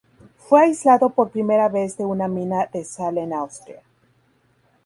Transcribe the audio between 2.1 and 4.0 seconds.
mina de sal en Austria.